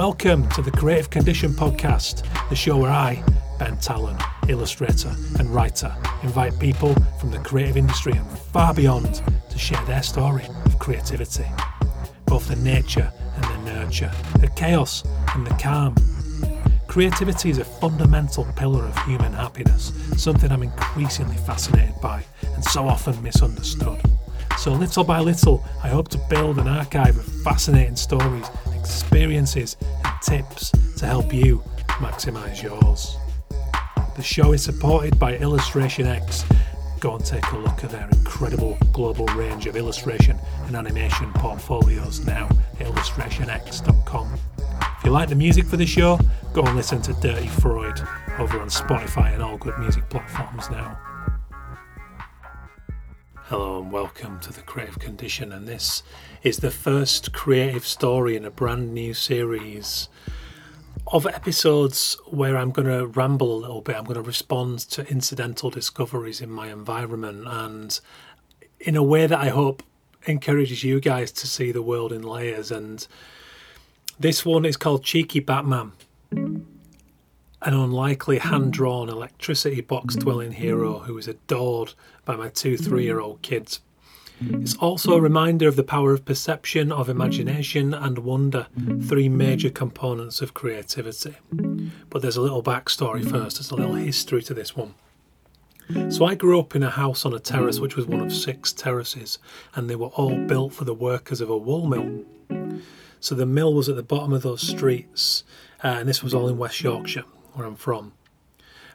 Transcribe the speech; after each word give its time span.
Welcome 0.00 0.48
to 0.52 0.62
the 0.62 0.70
Creative 0.70 1.10
Condition 1.10 1.52
Podcast, 1.52 2.26
the 2.48 2.56
show 2.56 2.78
where 2.78 2.90
I, 2.90 3.22
Ben 3.58 3.76
Tallon, 3.76 4.16
illustrator 4.48 5.14
and 5.38 5.54
writer, 5.54 5.94
invite 6.22 6.58
people 6.58 6.94
from 7.20 7.30
the 7.30 7.38
creative 7.40 7.76
industry 7.76 8.14
and 8.14 8.26
far 8.26 8.72
beyond 8.72 9.22
to 9.50 9.58
share 9.58 9.84
their 9.84 10.02
story 10.02 10.46
of 10.64 10.78
creativity. 10.78 11.44
Both 12.24 12.48
the 12.48 12.56
nature 12.56 13.12
and 13.34 13.44
the 13.44 13.74
nurture, 13.74 14.10
the 14.38 14.48
chaos 14.48 15.04
and 15.34 15.46
the 15.46 15.54
calm. 15.56 15.94
Creativity 16.86 17.50
is 17.50 17.58
a 17.58 17.64
fundamental 17.66 18.46
pillar 18.56 18.86
of 18.86 18.96
human 19.04 19.34
happiness, 19.34 19.92
something 20.16 20.50
I'm 20.50 20.62
increasingly 20.62 21.36
fascinated 21.36 22.00
by 22.00 22.24
and 22.54 22.64
so 22.64 22.88
often 22.88 23.22
misunderstood. 23.22 24.00
So, 24.56 24.72
little 24.72 25.04
by 25.04 25.20
little, 25.20 25.62
I 25.82 25.88
hope 25.88 26.08
to 26.08 26.18
build 26.30 26.58
an 26.58 26.68
archive 26.68 27.18
of 27.18 27.24
fascinating 27.44 27.96
stories, 27.96 28.46
experiences, 28.80 29.76
and 30.04 30.14
tips 30.22 30.72
to 30.98 31.06
help 31.06 31.32
you 31.32 31.62
maximize 32.00 32.62
yours. 32.62 33.16
The 34.16 34.22
show 34.22 34.52
is 34.52 34.62
supported 34.62 35.18
by 35.18 35.36
Illustration 35.36 36.06
X. 36.06 36.44
Go 36.98 37.16
and 37.16 37.24
take 37.24 37.46
a 37.52 37.58
look 37.58 37.84
at 37.84 37.90
their 37.90 38.08
incredible 38.12 38.76
global 38.92 39.26
range 39.28 39.66
of 39.66 39.76
illustration 39.76 40.38
and 40.66 40.76
animation 40.76 41.32
portfolios 41.34 42.24
now 42.26 42.48
at 42.78 42.86
illustrationx.com. 42.86 44.38
If 44.98 45.04
you 45.04 45.10
like 45.10 45.28
the 45.28 45.34
music 45.34 45.64
for 45.66 45.76
the 45.76 45.86
show, 45.86 46.18
go 46.52 46.62
and 46.62 46.76
listen 46.76 47.00
to 47.02 47.12
Dirty 47.14 47.48
Freud 47.48 48.00
over 48.38 48.60
on 48.60 48.68
Spotify 48.68 49.32
and 49.32 49.42
all 49.42 49.56
good 49.56 49.78
music 49.78 50.08
platforms 50.10 50.68
now. 50.70 51.09
Hello 53.50 53.82
and 53.82 53.90
welcome 53.90 54.38
to 54.42 54.52
the 54.52 54.60
Creative 54.60 55.00
Condition, 55.00 55.50
and 55.50 55.66
this 55.66 56.04
is 56.44 56.58
the 56.58 56.70
first 56.70 57.32
creative 57.32 57.84
story 57.84 58.36
in 58.36 58.44
a 58.44 58.50
brand 58.50 58.94
new 58.94 59.12
series 59.12 60.08
of 61.08 61.26
episodes 61.26 62.16
where 62.28 62.56
I'm 62.56 62.70
going 62.70 62.86
to 62.86 63.08
ramble 63.08 63.52
a 63.52 63.58
little 63.58 63.80
bit. 63.80 63.96
I'm 63.96 64.04
going 64.04 64.14
to 64.14 64.22
respond 64.22 64.78
to 64.90 65.04
incidental 65.08 65.68
discoveries 65.68 66.40
in 66.40 66.48
my 66.48 66.70
environment 66.70 67.44
and 67.48 68.00
in 68.78 68.94
a 68.94 69.02
way 69.02 69.26
that 69.26 69.40
I 69.40 69.48
hope 69.48 69.82
encourages 70.28 70.84
you 70.84 71.00
guys 71.00 71.32
to 71.32 71.48
see 71.48 71.72
the 71.72 71.82
world 71.82 72.12
in 72.12 72.22
layers. 72.22 72.70
And 72.70 73.04
this 74.16 74.46
one 74.46 74.64
is 74.64 74.76
called 74.76 75.02
Cheeky 75.02 75.40
Batman 75.40 75.90
an 77.62 77.74
unlikely 77.74 78.38
hmm. 78.38 78.48
hand 78.48 78.72
drawn 78.72 79.08
electricity 79.08 79.80
box 79.80 80.14
hmm. 80.14 80.20
dwelling 80.20 80.52
hero 80.52 81.00
who 81.00 81.16
is 81.18 81.28
adored 81.28 81.94
by 82.24 82.36
my 82.36 82.48
two 82.48 82.76
hmm. 82.76 82.84
three 82.84 83.04
year 83.04 83.20
old 83.20 83.42
kids. 83.42 83.80
It's 84.42 84.74
also 84.76 85.12
a 85.12 85.20
reminder 85.20 85.68
of 85.68 85.76
the 85.76 85.84
power 85.84 86.14
of 86.14 86.24
perception, 86.24 86.90
of 86.90 87.10
imagination, 87.10 87.92
and 87.92 88.20
wonder, 88.20 88.68
three 89.02 89.28
major 89.28 89.68
components 89.68 90.40
of 90.40 90.54
creativity. 90.54 91.36
But 92.08 92.22
there's 92.22 92.38
a 92.38 92.40
little 92.40 92.62
backstory 92.62 93.22
first, 93.22 93.58
there's 93.58 93.70
a 93.70 93.76
little 93.76 93.96
history 93.96 94.42
to 94.44 94.54
this 94.54 94.74
one. 94.74 94.94
So 96.08 96.24
I 96.24 96.36
grew 96.36 96.58
up 96.58 96.74
in 96.74 96.82
a 96.82 96.88
house 96.88 97.26
on 97.26 97.34
a 97.34 97.38
terrace 97.38 97.80
which 97.80 97.96
was 97.96 98.06
one 98.06 98.20
of 98.20 98.32
six 98.32 98.72
terraces, 98.72 99.38
and 99.74 99.90
they 99.90 99.96
were 99.96 100.06
all 100.06 100.38
built 100.46 100.72
for 100.72 100.84
the 100.84 100.94
workers 100.94 101.42
of 101.42 101.50
a 101.50 101.58
wool 101.58 101.86
mill. 101.86 102.24
So 103.20 103.34
the 103.34 103.44
mill 103.44 103.74
was 103.74 103.90
at 103.90 103.96
the 103.96 104.02
bottom 104.02 104.32
of 104.32 104.40
those 104.40 104.66
streets, 104.66 105.44
uh, 105.84 105.88
and 105.88 106.08
this 106.08 106.22
was 106.22 106.32
all 106.32 106.48
in 106.48 106.56
West 106.56 106.80
Yorkshire 106.80 107.24
where 107.54 107.66
I'm 107.66 107.76
from. 107.76 108.12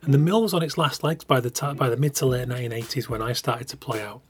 And 0.02 0.14
the 0.14 0.20
mill 0.20 0.44
was 0.44 0.54
on 0.54 0.62
its 0.62 0.78
last 0.78 1.04
legs 1.04 1.24
by 1.24 1.40
the 1.40 1.50
t- 1.50 1.74
by 1.74 1.90
the 1.90 1.98
mid 1.98 2.14
to 2.16 2.26
late 2.28 2.48
1980s 2.48 3.10
when 3.10 3.22
I 3.22 3.34
started 3.34 3.68
to 3.70 3.78
play 3.78 4.04
out, 4.04 4.22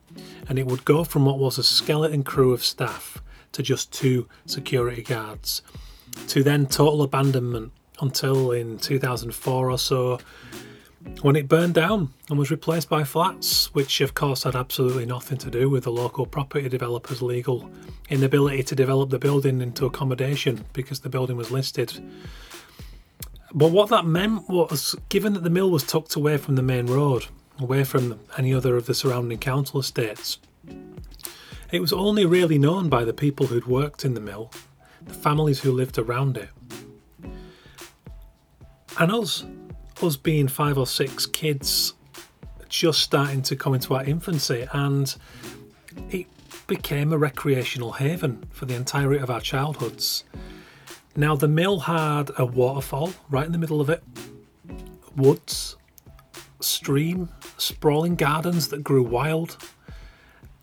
and 0.47 0.57
it 0.57 0.65
would 0.65 0.85
go 0.85 1.03
from 1.03 1.25
what 1.25 1.37
was 1.37 1.57
a 1.57 1.63
skeleton 1.63 2.23
crew 2.23 2.53
of 2.53 2.63
staff 2.63 3.21
to 3.51 3.61
just 3.61 3.91
two 3.91 4.27
security 4.45 5.01
guards, 5.01 5.61
to 6.27 6.43
then 6.43 6.65
total 6.65 7.01
abandonment 7.01 7.73
until 8.01 8.51
in 8.51 8.77
2004 8.77 9.71
or 9.71 9.77
so, 9.77 10.19
when 11.21 11.35
it 11.35 11.47
burned 11.47 11.73
down 11.73 12.13
and 12.29 12.39
was 12.39 12.51
replaced 12.51 12.89
by 12.89 13.03
flats, 13.03 13.73
which 13.73 14.01
of 14.01 14.13
course 14.13 14.43
had 14.43 14.55
absolutely 14.55 15.05
nothing 15.05 15.37
to 15.37 15.49
do 15.49 15.69
with 15.69 15.83
the 15.83 15.91
local 15.91 16.25
property 16.25 16.67
developer's 16.69 17.21
legal 17.21 17.69
inability 18.09 18.63
to 18.63 18.75
develop 18.75 19.09
the 19.09 19.19
building 19.19 19.61
into 19.61 19.85
accommodation 19.85 20.65
because 20.73 21.01
the 21.01 21.09
building 21.09 21.37
was 21.37 21.51
listed 21.51 22.01
but 23.55 23.71
what 23.71 23.89
that 23.89 24.05
meant 24.05 24.49
was, 24.49 24.95
given 25.07 25.33
that 25.33 25.43
the 25.43 25.49
mill 25.49 25.71
was 25.71 25.83
tucked 25.83 26.15
away 26.15 26.35
from 26.35 26.55
the 26.55 26.61
main 26.61 26.87
road, 26.87 27.27
away 27.57 27.85
from 27.85 28.19
any 28.37 28.53
other 28.53 28.75
of 28.75 28.85
the 28.85 28.93
surrounding 28.93 29.37
council 29.37 29.79
estates, 29.79 30.39
it 31.71 31.79
was 31.79 31.93
only 31.93 32.25
really 32.25 32.59
known 32.59 32.89
by 32.89 33.05
the 33.05 33.13
people 33.13 33.47
who'd 33.47 33.65
worked 33.65 34.03
in 34.03 34.13
the 34.13 34.19
mill, 34.19 34.51
the 35.05 35.13
families 35.13 35.61
who 35.61 35.71
lived 35.71 35.97
around 35.97 36.35
it. 36.35 36.49
And 38.99 39.11
us, 39.11 39.45
us 40.01 40.17
being 40.17 40.49
five 40.49 40.77
or 40.77 40.85
six 40.85 41.25
kids 41.25 41.93
just 42.67 42.99
starting 42.99 43.41
to 43.43 43.55
come 43.55 43.73
into 43.73 43.95
our 43.95 44.03
infancy, 44.03 44.67
and 44.73 45.15
it 46.09 46.27
became 46.67 47.13
a 47.13 47.17
recreational 47.17 47.93
haven 47.93 48.43
for 48.51 48.65
the 48.65 48.75
entirety 48.75 49.21
of 49.21 49.29
our 49.29 49.39
childhoods. 49.39 50.25
Now, 51.15 51.35
the 51.35 51.47
mill 51.47 51.79
had 51.79 52.31
a 52.37 52.45
waterfall 52.45 53.13
right 53.29 53.45
in 53.45 53.51
the 53.51 53.57
middle 53.57 53.79
of 53.79 53.89
it, 53.89 54.03
woods, 55.15 55.77
stream, 56.59 57.29
sprawling 57.57 58.15
gardens 58.15 58.67
that 58.69 58.83
grew 58.83 59.03
wild, 59.03 59.57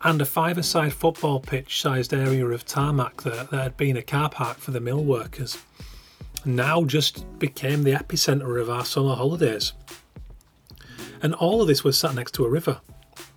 and 0.03 0.21
a 0.21 0.27
five 0.27 0.59
a 0.59 0.63
side 0.63 0.93
football 0.93 1.41
pitch 1.41 1.81
sized 1.81 2.13
area 2.13 2.47
of 2.47 2.67
tarmac 2.67 3.23
that, 3.23 3.51
that 3.51 3.63
had 3.63 3.77
been 3.77 3.97
a 3.97 4.03
car 4.03 4.29
park 4.29 4.59
for 4.59 4.73
the 4.73 4.81
mill 4.81 5.05
workers. 5.05 5.57
Now 6.45 6.85
just 6.85 7.39
became 7.39 7.85
the 7.85 7.93
epicentre 7.93 8.61
of 8.61 8.69
our 8.69 8.85
summer 8.85 9.15
holidays. 9.15 9.73
And 11.23 11.35
all 11.35 11.63
of 11.63 11.69
this 11.69 11.85
was 11.85 11.97
sat 11.97 12.15
next 12.15 12.33
to 12.33 12.45
a 12.45 12.51
river. 12.51 12.81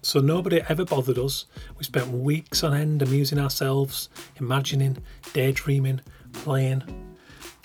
So 0.01 0.19
nobody 0.19 0.61
ever 0.67 0.85
bothered 0.85 1.19
us. 1.19 1.45
We 1.77 1.83
spent 1.83 2.09
weeks 2.09 2.63
on 2.63 2.73
end 2.73 3.01
amusing 3.03 3.39
ourselves, 3.39 4.09
imagining, 4.37 4.97
daydreaming, 5.33 6.01
playing. 6.33 6.83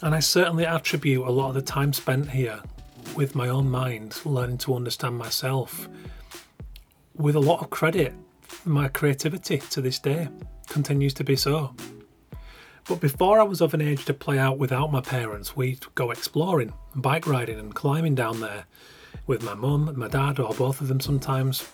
And 0.02 0.14
I 0.14 0.20
certainly 0.20 0.64
attribute 0.64 1.26
a 1.26 1.30
lot 1.30 1.48
of 1.48 1.54
the 1.54 1.62
time 1.62 1.92
spent 1.92 2.30
here 2.30 2.60
with 3.14 3.34
my 3.34 3.48
own 3.48 3.70
mind, 3.70 4.18
learning 4.24 4.58
to 4.58 4.74
understand 4.74 5.18
myself, 5.18 5.88
with 7.14 7.36
a 7.36 7.40
lot 7.40 7.60
of 7.60 7.70
credit. 7.70 8.14
My 8.64 8.88
creativity 8.88 9.58
to 9.58 9.80
this 9.80 9.98
day 9.98 10.28
continues 10.68 11.12
to 11.14 11.24
be 11.24 11.36
so. 11.36 11.74
But 12.88 13.00
before 13.00 13.40
I 13.40 13.44
was 13.44 13.60
of 13.60 13.74
an 13.74 13.82
age 13.82 14.06
to 14.06 14.14
play 14.14 14.38
out 14.38 14.58
without 14.58 14.90
my 14.90 15.02
parents, 15.02 15.54
we'd 15.54 15.84
go 15.94 16.10
exploring, 16.10 16.72
bike 16.94 17.26
riding, 17.26 17.58
and 17.58 17.74
climbing 17.74 18.14
down 18.14 18.40
there 18.40 18.64
with 19.26 19.42
my 19.42 19.54
mum, 19.54 19.92
my 19.96 20.08
dad, 20.08 20.38
or 20.40 20.54
both 20.54 20.80
of 20.80 20.88
them 20.88 21.00
sometimes. 21.00 21.70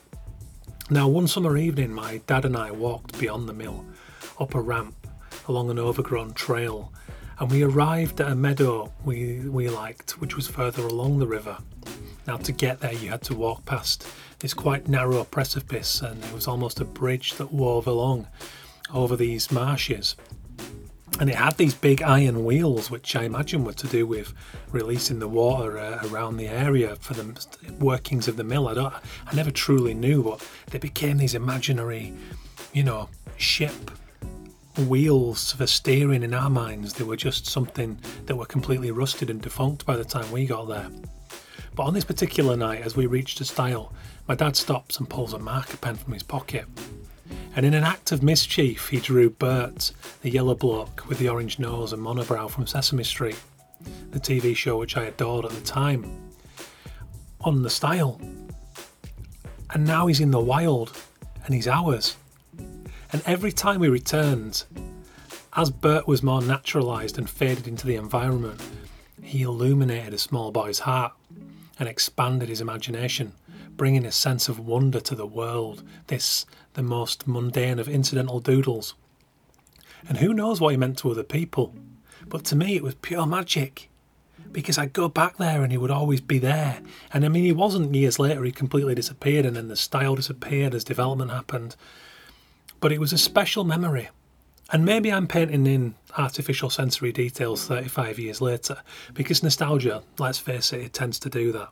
Now, 0.91 1.09
one 1.09 1.29
summer 1.29 1.57
evening, 1.57 1.93
my 1.93 2.21
dad 2.27 2.45
and 2.45 2.57
I 2.57 2.71
walked 2.73 3.19
beyond 3.19 3.49
the 3.49 3.53
mill, 3.53 3.85
up 4.41 4.55
a 4.55 4.61
ramp, 4.61 4.95
along 5.49 5.71
an 5.71 5.79
overgrown 5.79 6.33
trail, 6.35 6.93
and 7.39 7.51
we 7.51 7.63
arrived 7.63 8.21
at 8.21 8.33
a 8.33 8.35
meadow 8.35 8.93
we, 9.05 9.41
we 9.49 9.69
liked, 9.69 10.21
which 10.21 10.37
was 10.37 10.49
further 10.49 10.83
along 10.83 11.19
the 11.19 11.27
river. 11.27 11.59
Now, 12.27 12.39
to 12.39 12.53
get 12.53 12.81
there, 12.81 12.93
you 12.93 13.11
had 13.11 13.23
to 13.23 13.35
walk 13.35 13.65
past 13.67 14.07
this 14.41 14.55
quite 14.55 14.89
narrow 14.89 15.23
precipice, 15.25 16.01
and 16.01 16.23
it 16.25 16.33
was 16.33 16.49
almost 16.49 16.81
a 16.81 16.85
bridge 16.85 17.35
that 17.35 17.53
wove 17.53 17.87
along 17.87 18.27
over 18.93 19.17
these 19.17 19.51
marshes. 19.51 20.17
And 21.21 21.31
it 21.31 21.37
had 21.37 21.57
these 21.57 21.75
big 21.75 22.03
iron 22.03 22.45
wheels, 22.45 22.91
which 22.91 23.15
I 23.17 23.23
imagine 23.23 23.65
were 23.65 23.73
to 23.75 23.87
do 23.87 24.07
with 24.07 24.35
releasing 24.73 25.19
the 25.19 25.29
water 25.29 25.79
uh, 25.79 26.07
around 26.11 26.37
the 26.37 26.49
area 26.49 26.97
for 26.97 27.15
the 27.15 27.47
workings 27.79 28.29
of 28.29 28.37
the 28.37 28.45
mill. 28.45 28.69
I, 28.69 28.75
don't, 28.75 28.95
I 29.27 29.35
never 29.35 29.51
truly 29.51 29.95
knew, 29.95 30.23
but 30.23 30.47
they 30.71 30.79
became 30.79 31.17
these 31.17 31.35
imaginary, 31.35 32.13
you 32.73 32.83
know, 32.83 33.09
ship 33.37 33.91
wheels 34.79 35.53
for 35.53 35.67
steering 35.67 36.23
in 36.23 36.35
our 36.35 36.51
minds. 36.51 36.95
They 36.95 37.05
were 37.05 37.17
just 37.17 37.47
something 37.47 37.99
that 38.27 38.37
were 38.37 38.47
completely 38.47 38.91
rusted 38.91 39.31
and 39.31 39.41
defunct 39.41 39.87
by 39.87 39.97
the 39.97 40.05
time 40.05 40.31
we 40.31 40.47
got 40.47 40.69
there. 40.69 40.91
But 41.75 41.85
on 41.85 41.95
this 41.95 42.05
particular 42.05 42.57
night, 42.57 42.83
as 42.83 42.97
we 42.97 43.07
reached 43.07 43.41
a 43.41 43.45
stile, 43.45 43.93
my 44.29 44.35
dad 44.35 44.57
stops 44.57 44.99
and 44.99 45.09
pulls 45.09 45.35
a 45.35 45.39
marker 45.39 45.77
pen 45.77 45.97
from 45.97 46.13
his 46.13 46.23
pocket. 46.23 46.67
And 47.55 47.65
in 47.65 47.75
an 47.75 47.85
act 47.85 48.13
of 48.13 48.23
mischief, 48.23 48.89
he 48.89 49.01
drew 49.01 49.31
Bert, 49.31 49.93
the 50.23 50.31
yellow 50.31 50.55
bloke 50.55 51.07
with 51.09 51.19
the 51.19 51.29
orange 51.29 51.59
nose 51.59 51.93
and 51.93 52.03
monobrow 52.03 52.51
from 52.51 52.67
Sesame 52.67 53.05
Street, 53.05 53.41
the 54.11 54.21
TV 54.21 54.55
show 54.55 54.79
which 54.79 54.97
I 54.97 55.05
adored 55.05 55.47
at 55.47 55.53
the 55.53 55.61
time, 55.63 56.33
on 57.41 57.63
the 57.63 57.71
stile. 57.71 58.21
And 59.71 59.87
now 59.87 60.07
he's 60.07 60.21
in 60.21 60.31
the 60.31 60.41
wild, 60.41 60.97
and 61.45 61.55
he's 61.55 61.69
ours. 61.69 62.17
And 63.13 63.23
every 63.27 63.53
time 63.53 63.81
we 63.81 63.89
returned, 63.89 64.65
as 65.55 65.71
Bert 65.71 66.07
was 66.07 66.23
more 66.23 66.43
naturalised 66.43 67.19
and 67.19 67.29
faded 67.29 67.67
into 67.67 67.87
the 67.87 67.97
environment, 67.97 68.61
he 69.23 69.43
illuminated 69.43 70.15
a 70.15 70.19
small 70.19 70.51
boy's 70.51 70.81
heart 70.81 71.13
and 71.79 71.89
expanded 71.89 72.49
his 72.49 72.61
imagination, 72.61 73.33
bringing 73.77 74.05
a 74.05 74.13
sense 74.13 74.49
of 74.49 74.59
wonder 74.59 75.01
to 75.01 75.15
the 75.15 75.27
world, 75.27 75.83
this, 76.07 76.47
the 76.75 76.83
most 76.83 77.27
mundane 77.27 77.79
of 77.79 77.89
incidental 77.89 78.41
doodles. 78.41 78.95
And 80.09 80.19
who 80.19 80.33
knows 80.33 80.61
what 80.61 80.71
he 80.71 80.77
meant 80.77 80.99
to 80.99 81.11
other 81.11 81.23
people, 81.23 81.75
But 82.29 82.45
to 82.47 82.57
me, 82.57 82.77
it 82.77 82.83
was 82.83 82.95
pure 82.97 83.27
magic 83.27 83.89
because 84.53 84.79
I'd 84.79 84.93
go 84.93 85.09
back 85.09 85.37
there 85.37 85.63
and 85.63 85.71
he 85.71 85.79
would 85.79 85.91
always 85.91 86.21
be 86.21 86.39
there. 86.39 86.81
And 87.13 87.25
I 87.25 87.29
mean, 87.29 87.45
he 87.45 87.53
wasn't 87.53 87.95
years 87.95 88.19
later, 88.19 88.45
he 88.45 88.53
completely 88.53 88.95
disappeared 88.95 89.47
and 89.47 89.57
then 89.57 89.69
the 89.69 89.77
stile 89.77 90.15
disappeared 90.15 90.75
as 90.75 90.85
development 90.85 91.31
happened. 91.31 91.77
But 92.81 92.93
it 92.93 93.01
was 93.01 93.13
a 93.13 93.19
special 93.19 93.65
memory. 93.65 94.09
And 94.73 94.85
maybe 94.85 95.13
I'm 95.13 95.29
painting 95.29 95.67
in 95.67 95.95
artificial 96.19 96.71
sensory 96.71 97.13
details 97.13 97.67
35 97.67 98.19
years 98.19 98.41
later 98.41 98.79
because 99.15 99.43
nostalgia, 99.43 100.03
let's 100.19 100.39
face 100.39 100.73
it, 100.73 100.81
it 100.81 100.93
tends 100.93 101.21
to 101.21 101.31
do 101.31 101.53
that. 101.53 101.69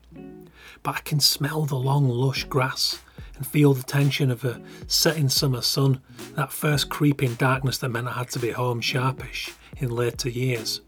But 0.84 0.96
I 0.96 1.00
can 1.00 1.18
smell 1.18 1.64
the 1.64 1.74
long, 1.74 2.08
lush 2.08 2.44
grass 2.44 3.00
and 3.36 3.44
feel 3.44 3.74
the 3.74 3.82
tension 3.82 4.30
of 4.30 4.44
a 4.44 4.60
setting 4.86 5.28
summer 5.28 5.60
sun, 5.60 6.00
that 6.36 6.52
first 6.52 6.88
creeping 6.88 7.34
darkness 7.34 7.78
that 7.78 7.88
meant 7.88 8.06
I 8.06 8.12
had 8.12 8.30
to 8.30 8.38
be 8.38 8.52
home 8.52 8.80
sharpish 8.80 9.52
in 9.78 9.90
later 9.90 10.28
years. 10.28 10.80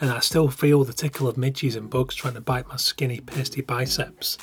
And 0.00 0.10
I 0.10 0.20
still 0.20 0.48
feel 0.48 0.84
the 0.84 0.92
tickle 0.92 1.26
of 1.26 1.36
midges 1.36 1.74
and 1.74 1.90
bugs 1.90 2.14
trying 2.14 2.34
to 2.34 2.40
bite 2.40 2.68
my 2.68 2.76
skinny, 2.76 3.20
pasty 3.20 3.60
biceps. 3.60 4.38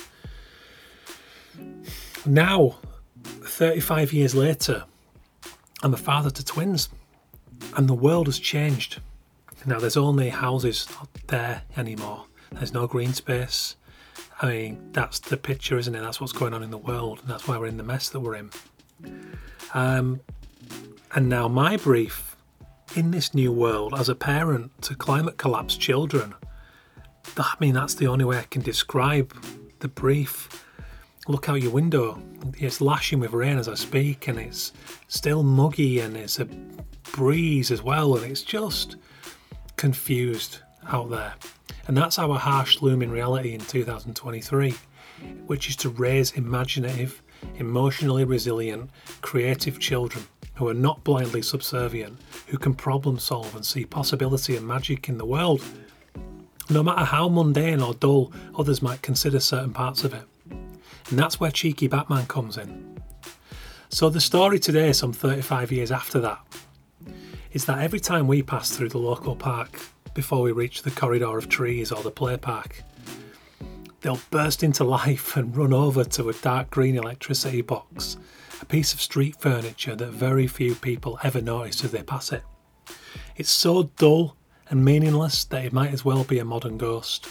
Now, 2.26 2.80
35 3.24 4.12
years 4.12 4.36
later, 4.36 4.84
I'm 5.84 5.94
a 5.94 5.98
father 5.98 6.30
to 6.30 6.46
twins, 6.46 6.90
and 7.76 7.88
the 7.88 7.94
world 7.94 8.28
has 8.28 8.40
changed. 8.40 9.00
Now, 9.66 9.80
there's 9.80 9.98
only 9.98 10.30
houses 10.30 10.88
there 11.28 11.64
anymore. 11.78 12.26
There's 12.52 12.74
no 12.74 12.88
green 12.88 13.14
space. 13.14 13.76
I 14.42 14.48
mean, 14.48 14.90
that's 14.92 15.20
the 15.20 15.38
picture, 15.38 15.78
isn't 15.78 15.94
it? 15.94 16.02
That's 16.02 16.20
what's 16.20 16.34
going 16.34 16.54
on 16.54 16.64
in 16.64 16.72
the 16.72 16.78
world, 16.78 17.20
and 17.22 17.30
that's 17.30 17.48
why 17.48 17.58
we're 17.58 17.68
in 17.68 17.78
the 17.78 17.84
mess 17.84 18.10
that 18.10 18.20
we're 18.20 18.36
in. 18.36 18.50
Um, 19.74 20.22
and 21.14 21.30
now, 21.30 21.48
my 21.48 21.78
brief 21.78 22.36
in 22.96 23.12
this 23.12 23.34
new 23.34 23.52
world 23.52 23.94
as 23.98 24.10
a 24.10 24.16
parent 24.16 24.82
to 24.84 24.96
climate 24.96 25.38
collapse 25.38 25.78
children, 25.78 26.34
I 27.38 27.56
mean, 27.60 27.74
that's 27.74 27.94
the 27.94 28.08
only 28.08 28.26
way 28.26 28.38
I 28.38 28.44
can 28.44 28.62
describe 28.62 29.34
the 29.80 29.88
brief. 29.88 30.66
Look 31.28 31.50
out 31.50 31.62
your 31.62 31.72
window. 31.72 32.20
It's 32.58 32.82
lashing 32.82 33.20
with 33.20 33.32
rain 33.32 33.58
as 33.58 33.68
I 33.68 33.76
speak, 33.76 34.28
and 34.28 34.40
it's 34.40 34.74
still 35.08 35.44
muggy, 35.44 36.00
and 36.00 36.18
it's 36.18 36.40
a 36.40 36.46
breeze 37.12 37.70
as 37.70 37.84
well, 37.84 38.16
and 38.16 38.26
it's 38.30 38.42
just 38.42 38.96
confused 39.76 40.60
out 40.88 41.12
there. 41.12 41.34
And 41.88 41.96
that's 41.96 42.18
our 42.18 42.38
harsh 42.38 42.82
looming 42.82 43.12
reality 43.12 43.54
in 43.54 43.62
2023, 43.62 44.74
which 45.46 45.70
is 45.70 45.76
to 45.78 45.90
raise 45.90 46.32
imaginative, 46.32 47.22
emotionally 47.56 48.24
resilient, 48.24 48.90
creative 49.22 49.80
children 49.80 50.24
who 50.56 50.68
are 50.68 50.74
not 50.74 51.04
blindly 51.04 51.42
subservient, 51.42 52.20
who 52.48 52.58
can 52.58 52.74
problem 52.74 53.20
solve 53.20 53.56
and 53.56 53.66
see 53.66 53.86
possibility 53.86 54.56
and 54.56 54.68
magic 54.68 55.08
in 55.08 55.18
the 55.18 55.26
world, 55.26 55.64
no 56.70 56.82
matter 56.82 57.06
how 57.06 57.30
mundane 57.30 57.82
or 57.82 57.94
dull 57.94 58.32
others 58.58 58.82
might 58.82 59.02
consider 59.02 59.40
certain 59.40 59.74
parts 59.74 60.04
of 60.04 60.14
it. 60.14 60.24
And 61.10 61.20
that's 61.20 61.40
where 61.40 61.52
Cheeky 61.52 61.88
Batman 61.88 62.26
comes 62.28 62.58
in. 62.58 63.02
So, 63.90 64.10
the 64.10 64.22
story 64.22 64.60
today, 64.60 64.94
some 64.94 65.12
35 65.12 65.72
years 65.72 65.92
after 65.92 66.20
that, 66.22 66.40
is 67.52 67.66
that 67.66 67.80
every 67.80 68.00
time 68.00 68.28
we 68.28 68.42
pass 68.42 68.72
through 68.72 68.90
the 68.90 68.98
local 68.98 69.36
park 69.36 69.82
before 70.14 70.42
we 70.42 70.52
reach 70.52 70.82
the 70.82 70.92
corridor 70.92 71.38
of 71.38 71.50
trees 71.50 71.92
or 71.92 72.02
the 72.04 72.12
play 72.12 72.38
park. 72.38 72.84
They'll 74.02 74.20
burst 74.30 74.64
into 74.64 74.84
life 75.02 75.38
and 75.38 75.56
run 75.56 75.74
over 75.74 76.04
to 76.04 76.30
a 76.30 76.34
dark 76.34 76.70
green 76.70 76.98
electricity 76.98 77.62
box, 77.62 78.18
a 78.62 78.66
piece 78.66 78.94
of 78.94 79.02
street 79.02 79.36
furniture 79.40 79.96
that 79.96 80.10
very 80.10 80.48
few 80.48 80.76
people 80.76 81.20
ever 81.24 81.42
notice 81.42 81.84
as 81.84 81.92
they 81.92 82.04
pass 82.04 82.32
it. 82.32 82.44
It's 83.36 83.52
so 83.52 83.84
dull 83.98 84.36
and 84.70 84.84
meaningless 84.84 85.46
that 85.46 85.66
it 85.66 85.74
might 85.74 85.94
as 85.94 86.06
well 86.06 86.24
be 86.24 86.40
a 86.40 86.46
modern 86.46 86.78
ghost. 86.78 87.28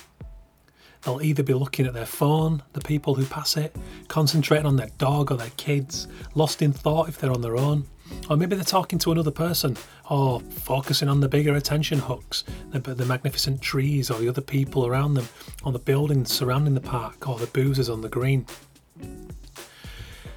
They'll 1.02 1.22
either 1.22 1.42
be 1.42 1.54
looking 1.54 1.86
at 1.86 1.94
their 1.94 2.06
phone, 2.06 2.62
the 2.74 2.80
people 2.80 3.14
who 3.14 3.24
pass 3.24 3.56
it, 3.56 3.74
concentrating 4.08 4.66
on 4.66 4.76
their 4.76 4.90
dog 4.98 5.32
or 5.32 5.36
their 5.36 5.50
kids, 5.56 6.08
lost 6.34 6.60
in 6.60 6.72
thought 6.72 7.08
if 7.08 7.18
they're 7.18 7.32
on 7.32 7.40
their 7.40 7.56
own, 7.56 7.86
or 8.28 8.36
maybe 8.36 8.54
they're 8.54 8.64
talking 8.64 8.98
to 8.98 9.12
another 9.12 9.30
person, 9.30 9.76
or 10.10 10.40
focusing 10.40 11.08
on 11.08 11.20
the 11.20 11.28
bigger 11.28 11.54
attention 11.54 11.98
hooks, 11.98 12.44
the, 12.70 12.80
the 12.80 13.06
magnificent 13.06 13.62
trees, 13.62 14.10
or 14.10 14.18
the 14.18 14.28
other 14.28 14.42
people 14.42 14.86
around 14.86 15.14
them, 15.14 15.28
or 15.64 15.72
the 15.72 15.78
buildings 15.78 16.30
surrounding 16.30 16.74
the 16.74 16.80
park, 16.80 17.28
or 17.28 17.38
the 17.38 17.46
boozers 17.46 17.88
on 17.88 18.02
the 18.02 18.08
green. 18.08 18.44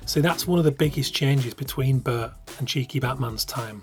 See, 0.06 0.22
that's 0.22 0.48
one 0.48 0.60
of 0.60 0.66
the 0.66 0.72
biggest 0.72 1.14
changes 1.14 1.54
between 1.54 2.00
Bert 2.00 2.32
and 2.60 2.68
Cheeky 2.68 3.00
Batman's 3.00 3.44
time. 3.46 3.82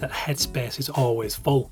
That 0.00 0.10
headspace 0.10 0.78
is 0.78 0.88
always 0.88 1.34
full. 1.34 1.70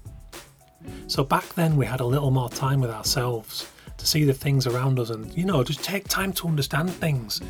So 1.06 1.22
back 1.24 1.48
then 1.54 1.76
we 1.76 1.86
had 1.86 2.00
a 2.00 2.04
little 2.04 2.30
more 2.30 2.48
time 2.48 2.80
with 2.80 2.90
ourselves 2.90 3.70
to 3.98 4.06
see 4.06 4.24
the 4.24 4.32
things 4.32 4.66
around 4.66 4.98
us 4.98 5.10
and, 5.10 5.32
you 5.36 5.44
know, 5.44 5.62
just 5.62 5.82
take 5.82 6.08
time 6.08 6.32
to 6.34 6.48
understand 6.48 6.90
things 6.90 7.40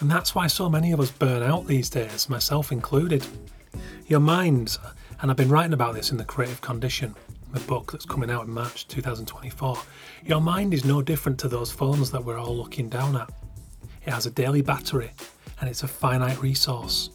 and 0.00 0.08
that's 0.08 0.32
why 0.32 0.46
so 0.46 0.70
many 0.70 0.92
of 0.92 1.00
us 1.00 1.10
burn 1.10 1.42
out 1.42 1.66
these 1.66 1.90
days, 1.90 2.28
myself 2.28 2.70
included. 2.70 3.26
Your 4.06 4.20
mind, 4.20 4.78
and 5.20 5.30
I've 5.30 5.36
been 5.36 5.48
writing 5.48 5.72
about 5.72 5.94
this 5.94 6.12
in 6.12 6.16
The 6.16 6.24
Creative 6.24 6.60
Condition, 6.60 7.16
the 7.52 7.60
book 7.60 7.90
that's 7.90 8.04
coming 8.04 8.30
out 8.30 8.46
in 8.46 8.52
March 8.52 8.86
2024, 8.86 9.76
your 10.24 10.40
mind 10.40 10.72
is 10.72 10.84
no 10.84 11.02
different 11.02 11.36
to 11.40 11.48
those 11.48 11.72
phones 11.72 12.12
that 12.12 12.24
we're 12.24 12.38
all 12.38 12.56
looking 12.56 12.88
down 12.88 13.16
at. 13.16 13.28
It 14.06 14.10
has 14.10 14.26
a 14.26 14.30
daily 14.30 14.62
battery 14.62 15.10
and 15.60 15.68
it's 15.68 15.82
a 15.82 15.88
finite 15.88 16.40
resource. 16.40 17.10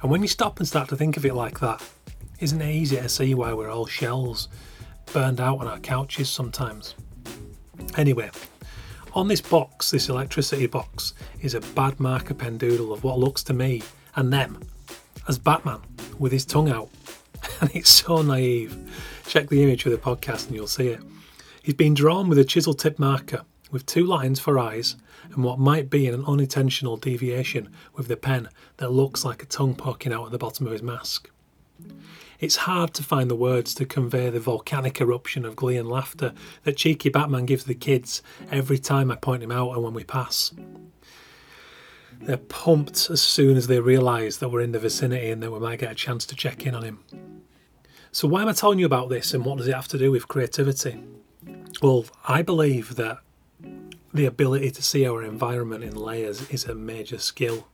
And 0.00 0.10
when 0.10 0.22
you 0.22 0.28
stop 0.28 0.60
and 0.60 0.68
start 0.68 0.88
to 0.90 0.96
think 0.96 1.16
of 1.16 1.26
it 1.26 1.34
like 1.34 1.58
that, 1.58 1.82
isn't 2.38 2.60
it 2.60 2.72
easy 2.72 2.96
to 2.96 3.08
see 3.08 3.34
why 3.34 3.52
we're 3.52 3.70
all 3.70 3.86
shells, 3.86 4.48
burned 5.12 5.40
out 5.40 5.58
on 5.58 5.66
our 5.66 5.80
couches 5.80 6.30
sometimes? 6.30 6.94
Anyway, 7.96 8.30
on 9.14 9.28
this 9.28 9.40
box, 9.40 9.90
this 9.90 10.08
electricity 10.08 10.66
box, 10.66 11.14
is 11.40 11.54
a 11.54 11.60
bad 11.60 12.00
marker 12.00 12.34
pen 12.34 12.58
doodle 12.58 12.92
of 12.92 13.04
what 13.04 13.18
looks 13.18 13.42
to 13.44 13.52
me 13.52 13.82
and 14.16 14.32
them 14.32 14.58
as 15.28 15.38
Batman 15.38 15.80
with 16.18 16.32
his 16.32 16.44
tongue 16.44 16.70
out. 16.70 16.88
And 17.60 17.70
it's 17.74 17.90
so 17.90 18.22
naive. 18.22 18.76
Check 19.26 19.48
the 19.48 19.62
image 19.62 19.82
for 19.82 19.90
the 19.90 19.96
podcast 19.96 20.46
and 20.46 20.54
you'll 20.54 20.66
see 20.66 20.88
it. 20.88 21.00
He's 21.62 21.74
been 21.74 21.94
drawn 21.94 22.28
with 22.28 22.38
a 22.38 22.44
chisel 22.44 22.74
tip 22.74 22.98
marker 22.98 23.42
with 23.70 23.86
two 23.86 24.04
lines 24.04 24.38
for 24.38 24.58
eyes 24.58 24.96
and 25.32 25.42
what 25.42 25.58
might 25.58 25.90
be 25.90 26.08
an 26.08 26.24
unintentional 26.24 26.96
deviation 26.96 27.68
with 27.94 28.08
the 28.08 28.16
pen 28.16 28.48
that 28.76 28.90
looks 28.90 29.24
like 29.24 29.42
a 29.42 29.46
tongue 29.46 29.74
poking 29.74 30.12
out 30.12 30.26
at 30.26 30.32
the 30.32 30.38
bottom 30.38 30.66
of 30.66 30.72
his 30.72 30.82
mask. 30.82 31.30
It's 32.40 32.56
hard 32.56 32.92
to 32.94 33.04
find 33.04 33.30
the 33.30 33.36
words 33.36 33.72
to 33.74 33.86
convey 33.86 34.28
the 34.28 34.40
volcanic 34.40 35.00
eruption 35.00 35.44
of 35.44 35.54
glee 35.54 35.76
and 35.76 35.88
laughter 35.88 36.34
that 36.64 36.76
cheeky 36.76 37.08
Batman 37.08 37.46
gives 37.46 37.64
the 37.64 37.74
kids 37.74 38.20
every 38.50 38.78
time 38.78 39.12
I 39.12 39.16
point 39.16 39.44
him 39.44 39.52
out 39.52 39.72
and 39.72 39.82
when 39.82 39.94
we 39.94 40.02
pass. 40.02 40.52
They're 42.20 42.36
pumped 42.36 43.10
as 43.10 43.20
soon 43.20 43.56
as 43.56 43.68
they 43.68 43.80
realise 43.80 44.38
that 44.38 44.48
we're 44.48 44.60
in 44.60 44.72
the 44.72 44.78
vicinity 44.78 45.30
and 45.30 45.42
that 45.42 45.50
we 45.50 45.60
might 45.60 45.78
get 45.78 45.92
a 45.92 45.94
chance 45.94 46.26
to 46.26 46.34
check 46.34 46.66
in 46.66 46.74
on 46.74 46.82
him. 46.82 47.04
So, 48.10 48.28
why 48.28 48.42
am 48.42 48.48
I 48.48 48.52
telling 48.52 48.78
you 48.78 48.86
about 48.86 49.08
this 49.08 49.34
and 49.34 49.44
what 49.44 49.58
does 49.58 49.68
it 49.68 49.74
have 49.74 49.88
to 49.88 49.98
do 49.98 50.10
with 50.10 50.28
creativity? 50.28 51.02
Well, 51.80 52.04
I 52.26 52.42
believe 52.42 52.96
that 52.96 53.18
the 54.12 54.26
ability 54.26 54.70
to 54.72 54.82
see 54.82 55.06
our 55.06 55.22
environment 55.22 55.82
in 55.82 55.96
layers 55.96 56.48
is 56.50 56.64
a 56.64 56.74
major 56.74 57.18
skill. 57.18 57.68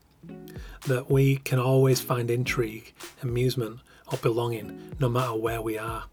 That 0.87 1.11
we 1.11 1.37
can 1.37 1.59
always 1.59 2.01
find 2.01 2.31
intrigue, 2.31 2.95
amusement, 3.23 3.81
or 4.11 4.19
belonging 4.19 4.95
no 4.99 5.09
matter 5.09 5.35
where 5.35 5.63
we 5.63 5.79
are. 5.79 6.05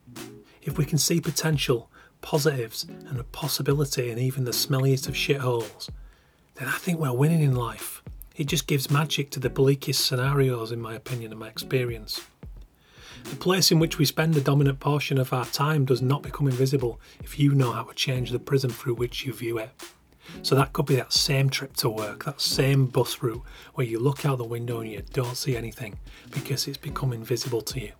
If 0.61 0.77
we 0.77 0.85
can 0.85 0.97
see 0.97 1.21
potential, 1.21 1.89
positives, 2.21 2.85
and 3.07 3.19
a 3.19 3.23
possibility 3.23 4.09
in 4.09 4.17
even 4.17 4.45
the 4.45 4.51
smelliest 4.51 5.07
of 5.07 5.13
shitholes, 5.13 5.89
then 6.55 6.67
I 6.67 6.77
think 6.77 6.99
we're 6.99 7.13
winning 7.13 7.41
in 7.41 7.55
life. 7.55 8.01
It 8.35 8.47
just 8.47 8.67
gives 8.67 8.91
magic 8.91 9.29
to 9.31 9.39
the 9.39 9.49
bleakest 9.49 10.05
scenarios, 10.05 10.71
in 10.71 10.81
my 10.81 10.95
opinion 10.95 11.31
and 11.31 11.39
my 11.39 11.47
experience. 11.47 12.21
The 13.23 13.35
place 13.35 13.71
in 13.71 13.79
which 13.79 13.97
we 13.97 14.05
spend 14.05 14.33
the 14.33 14.41
dominant 14.41 14.79
portion 14.79 15.17
of 15.17 15.33
our 15.33 15.45
time 15.45 15.85
does 15.85 16.01
not 16.01 16.21
become 16.21 16.47
invisible 16.47 16.99
if 17.23 17.39
you 17.39 17.55
know 17.55 17.71
how 17.71 17.83
to 17.83 17.93
change 17.95 18.31
the 18.31 18.39
prism 18.39 18.69
through 18.69 18.95
which 18.95 19.25
you 19.25 19.33
view 19.33 19.57
it. 19.57 19.69
So 20.41 20.55
that 20.55 20.73
could 20.73 20.85
be 20.85 20.95
that 20.95 21.13
same 21.13 21.49
trip 21.49 21.75
to 21.77 21.89
work, 21.89 22.25
that 22.25 22.41
same 22.41 22.85
bus 22.87 23.21
route 23.21 23.41
where 23.73 23.87
you 23.87 23.99
look 23.99 24.25
out 24.25 24.37
the 24.37 24.43
window 24.43 24.81
and 24.81 24.91
you 24.91 25.01
don't 25.13 25.37
see 25.37 25.55
anything 25.55 25.97
because 26.31 26.67
it's 26.67 26.77
become 26.77 27.13
invisible 27.13 27.61
to 27.61 27.79
you. 27.79 27.91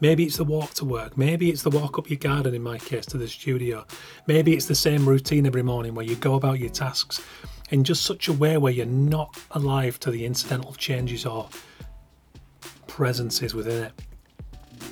Maybe 0.00 0.24
it's 0.24 0.36
the 0.36 0.44
walk 0.44 0.74
to 0.74 0.84
work. 0.84 1.16
Maybe 1.16 1.50
it's 1.50 1.62
the 1.62 1.70
walk 1.70 1.98
up 1.98 2.10
your 2.10 2.18
garden, 2.18 2.54
in 2.54 2.62
my 2.62 2.76
case, 2.78 3.06
to 3.06 3.18
the 3.18 3.28
studio. 3.28 3.86
Maybe 4.26 4.52
it's 4.52 4.66
the 4.66 4.74
same 4.74 5.08
routine 5.08 5.46
every 5.46 5.62
morning 5.62 5.94
where 5.94 6.04
you 6.04 6.16
go 6.16 6.34
about 6.34 6.58
your 6.58 6.68
tasks 6.68 7.22
in 7.70 7.82
just 7.82 8.04
such 8.04 8.28
a 8.28 8.32
way 8.32 8.58
where 8.58 8.72
you're 8.72 8.86
not 8.86 9.38
alive 9.52 9.98
to 10.00 10.10
the 10.10 10.26
incidental 10.26 10.74
changes 10.74 11.24
or 11.24 11.48
presences 12.86 13.54
within 13.54 13.84
it. 13.84 13.92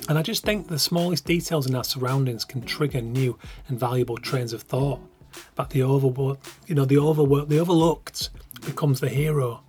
And 0.09 0.17
I 0.17 0.21
just 0.21 0.43
think 0.43 0.67
the 0.67 0.79
smallest 0.79 1.25
details 1.25 1.67
in 1.67 1.75
our 1.75 1.83
surroundings 1.83 2.43
can 2.43 2.61
trigger 2.61 3.01
new 3.01 3.37
and 3.67 3.79
valuable 3.79 4.17
trains 4.17 4.53
of 4.53 4.63
thought 4.63 4.99
but 5.55 5.69
the 5.69 5.83
overworked, 5.83 6.47
you 6.67 6.75
know, 6.75 6.85
the 6.85 6.97
overworked, 6.97 7.49
the 7.49 7.59
overlooked 7.59 8.29
becomes 8.65 8.99
the 8.99 9.09
hero, 9.09 9.63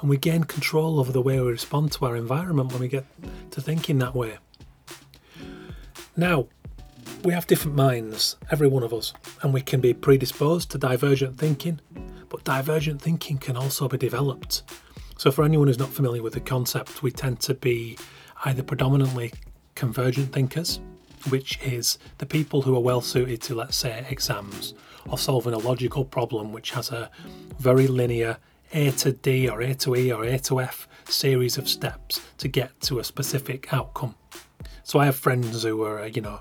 and 0.00 0.10
we 0.10 0.16
gain 0.16 0.44
control 0.44 1.00
over 1.00 1.12
the 1.12 1.22
way 1.22 1.40
we 1.40 1.50
respond 1.50 1.92
to 1.92 2.04
our 2.04 2.16
environment 2.16 2.72
when 2.72 2.80
we 2.80 2.88
get 2.88 3.04
to 3.50 3.60
thinking 3.60 3.98
that 3.98 4.14
way. 4.14 4.38
Now, 6.16 6.46
we 7.24 7.32
have 7.32 7.46
different 7.46 7.76
minds, 7.76 8.36
every 8.50 8.68
one 8.68 8.82
of 8.82 8.92
us, 8.92 9.12
and 9.42 9.52
we 9.52 9.60
can 9.60 9.80
be 9.80 9.94
predisposed 9.94 10.70
to 10.70 10.78
divergent 10.78 11.38
thinking, 11.38 11.80
but 12.28 12.44
divergent 12.44 13.02
thinking 13.02 13.38
can 13.38 13.56
also 13.56 13.88
be 13.88 13.98
developed. 13.98 14.62
So, 15.18 15.30
for 15.30 15.44
anyone 15.44 15.66
who's 15.66 15.78
not 15.78 15.88
familiar 15.88 16.22
with 16.22 16.34
the 16.34 16.40
concept, 16.40 17.02
we 17.02 17.10
tend 17.10 17.40
to 17.40 17.54
be 17.54 17.98
either 18.44 18.62
predominantly 18.62 19.32
convergent 19.74 20.32
thinkers, 20.32 20.80
which 21.28 21.58
is 21.62 21.98
the 22.18 22.26
people 22.26 22.62
who 22.62 22.76
are 22.76 22.80
well 22.80 23.00
suited 23.00 23.42
to, 23.42 23.54
let's 23.54 23.76
say, 23.76 24.06
exams 24.08 24.74
or 25.08 25.18
solving 25.18 25.54
a 25.54 25.58
logical 25.58 26.04
problem 26.04 26.52
which 26.52 26.72
has 26.72 26.90
a 26.90 27.10
very 27.58 27.86
linear 27.86 28.38
A 28.72 28.90
to 28.92 29.12
D 29.12 29.48
or 29.48 29.60
A 29.60 29.74
to 29.74 29.94
E 29.94 30.12
or 30.12 30.24
A 30.24 30.38
to 30.40 30.60
F 30.60 30.88
series 31.08 31.56
of 31.56 31.68
steps 31.68 32.20
to 32.38 32.48
get 32.48 32.80
to 32.82 32.98
a 32.98 33.04
specific 33.04 33.72
outcome. 33.72 34.14
So 34.82 34.98
I 34.98 35.06
have 35.06 35.16
friends 35.16 35.62
who 35.62 35.82
are, 35.84 36.06
you 36.06 36.22
know, 36.22 36.40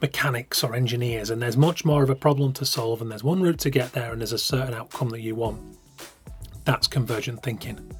mechanics 0.00 0.64
or 0.64 0.74
engineers, 0.74 1.30
and 1.30 1.42
there's 1.42 1.56
much 1.56 1.84
more 1.84 2.02
of 2.02 2.10
a 2.10 2.14
problem 2.14 2.52
to 2.54 2.64
solve, 2.64 3.02
and 3.02 3.10
there's 3.10 3.24
one 3.24 3.42
route 3.42 3.58
to 3.60 3.70
get 3.70 3.92
there, 3.92 4.12
and 4.12 4.20
there's 4.20 4.32
a 4.32 4.38
certain 4.38 4.74
outcome 4.74 5.10
that 5.10 5.20
you 5.20 5.34
want. 5.34 5.60
That's 6.64 6.86
convergent 6.86 7.42
thinking. 7.42 7.94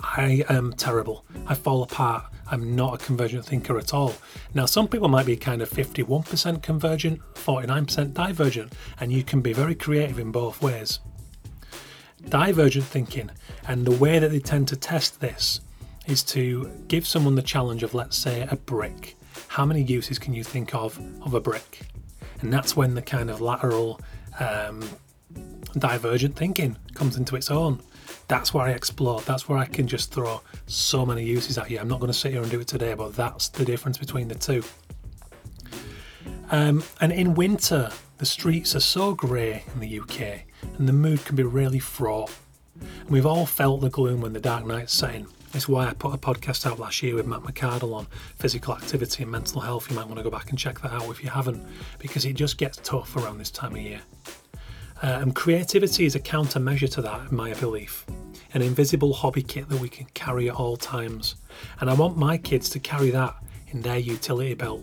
I 0.00 0.44
am 0.48 0.72
terrible. 0.72 1.24
I 1.46 1.54
fall 1.54 1.82
apart. 1.82 2.24
I'm 2.50 2.76
not 2.76 2.94
a 2.94 3.04
convergent 3.04 3.46
thinker 3.46 3.78
at 3.78 3.94
all. 3.94 4.14
Now, 4.52 4.66
some 4.66 4.88
people 4.88 5.08
might 5.08 5.26
be 5.26 5.36
kind 5.36 5.62
of 5.62 5.70
51% 5.70 6.62
convergent, 6.62 7.20
49% 7.34 8.12
divergent, 8.12 8.72
and 9.00 9.12
you 9.12 9.22
can 9.22 9.40
be 9.40 9.52
very 9.52 9.74
creative 9.74 10.18
in 10.18 10.30
both 10.30 10.62
ways. 10.62 11.00
Divergent 12.28 12.84
thinking, 12.84 13.30
and 13.66 13.86
the 13.86 13.96
way 13.96 14.18
that 14.18 14.30
they 14.30 14.40
tend 14.40 14.68
to 14.68 14.76
test 14.76 15.20
this 15.20 15.60
is 16.06 16.22
to 16.22 16.70
give 16.88 17.06
someone 17.06 17.34
the 17.34 17.42
challenge 17.42 17.82
of, 17.82 17.94
let's 17.94 18.16
say, 18.16 18.46
a 18.50 18.56
brick. 18.56 19.16
How 19.48 19.64
many 19.64 19.82
uses 19.82 20.18
can 20.18 20.34
you 20.34 20.44
think 20.44 20.74
of 20.74 21.00
of 21.22 21.34
a 21.34 21.40
brick? 21.40 21.80
And 22.40 22.52
that's 22.52 22.76
when 22.76 22.94
the 22.94 23.02
kind 23.02 23.30
of 23.30 23.40
lateral 23.40 24.00
um, 24.38 24.82
divergent 25.78 26.36
thinking 26.36 26.76
comes 26.94 27.16
into 27.16 27.36
its 27.36 27.50
own 27.50 27.80
that's 28.28 28.54
where 28.54 28.64
I 28.64 28.70
explore. 28.70 29.20
That's 29.22 29.48
where 29.48 29.58
I 29.58 29.66
can 29.66 29.86
just 29.86 30.12
throw 30.12 30.40
so 30.66 31.04
many 31.04 31.24
uses 31.24 31.58
at 31.58 31.70
you. 31.70 31.78
I'm 31.78 31.88
not 31.88 32.00
going 32.00 32.12
to 32.12 32.18
sit 32.18 32.32
here 32.32 32.42
and 32.42 32.50
do 32.50 32.60
it 32.60 32.68
today, 32.68 32.94
but 32.94 33.14
that's 33.14 33.48
the 33.48 33.64
difference 33.64 33.98
between 33.98 34.28
the 34.28 34.34
two. 34.34 34.62
Um, 36.50 36.82
and 37.00 37.12
in 37.12 37.34
winter, 37.34 37.90
the 38.18 38.26
streets 38.26 38.74
are 38.76 38.80
so 38.80 39.14
grey 39.14 39.64
in 39.74 39.80
the 39.80 40.00
UK, 40.00 40.44
and 40.78 40.88
the 40.88 40.92
mood 40.92 41.24
can 41.24 41.36
be 41.36 41.42
really 41.42 41.78
fraught. 41.78 42.30
And 42.80 43.10
we've 43.10 43.26
all 43.26 43.46
felt 43.46 43.80
the 43.80 43.90
gloom 43.90 44.20
when 44.20 44.32
the 44.32 44.40
dark 44.40 44.66
night's 44.66 44.92
setting. 44.92 45.26
It's 45.52 45.68
why 45.68 45.86
I 45.86 45.92
put 45.92 46.12
a 46.12 46.18
podcast 46.18 46.66
out 46.66 46.80
last 46.80 47.02
year 47.02 47.14
with 47.14 47.26
Matt 47.26 47.42
McCardle 47.42 47.94
on 47.94 48.06
physical 48.36 48.74
activity 48.74 49.22
and 49.22 49.30
mental 49.30 49.60
health. 49.60 49.88
You 49.88 49.96
might 49.96 50.06
want 50.06 50.18
to 50.18 50.24
go 50.24 50.30
back 50.30 50.50
and 50.50 50.58
check 50.58 50.80
that 50.80 50.90
out 50.92 51.08
if 51.10 51.22
you 51.22 51.30
haven't, 51.30 51.64
because 51.98 52.24
it 52.24 52.32
just 52.34 52.58
gets 52.58 52.78
tough 52.82 53.14
around 53.16 53.38
this 53.38 53.50
time 53.50 53.72
of 53.72 53.80
year. 53.80 54.00
Uh, 55.04 55.18
and 55.20 55.34
creativity 55.34 56.06
is 56.06 56.14
a 56.14 56.20
countermeasure 56.20 56.90
to 56.90 57.02
that, 57.02 57.30
in 57.30 57.36
my 57.36 57.52
belief. 57.52 58.06
An 58.54 58.62
invisible 58.62 59.12
hobby 59.12 59.42
kit 59.42 59.68
that 59.68 59.78
we 59.78 59.90
can 59.90 60.06
carry 60.14 60.48
at 60.48 60.54
all 60.54 60.78
times. 60.78 61.34
And 61.80 61.90
I 61.90 61.92
want 61.92 62.16
my 62.16 62.38
kids 62.38 62.70
to 62.70 62.78
carry 62.78 63.10
that 63.10 63.36
in 63.68 63.82
their 63.82 63.98
utility 63.98 64.54
belt. 64.54 64.82